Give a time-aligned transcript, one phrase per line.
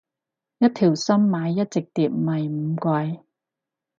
[0.57, 3.21] 一條心買一隻碟咪唔貴